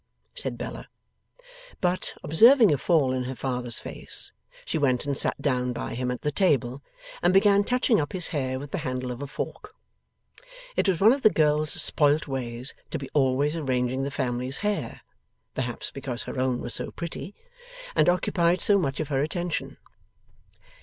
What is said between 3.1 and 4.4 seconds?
in her father's face,